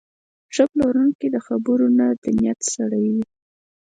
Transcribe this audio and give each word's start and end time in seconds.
ښه 0.53 0.63
پلورونکی 0.71 1.27
د 1.31 1.37
خبرو 1.47 1.87
نه، 1.97 2.07
د 2.21 2.23
نیت 2.39 2.59
سړی 2.73 3.05
وي. 3.13 3.23